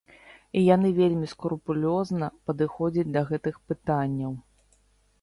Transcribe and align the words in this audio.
І 0.61 0.63
яны 0.75 0.89
вельмі 0.99 1.27
скрупулёзна 1.33 2.31
падыходзяць 2.49 3.09
да 3.19 3.27
гэтых 3.31 3.55
пытанняў. 3.71 4.39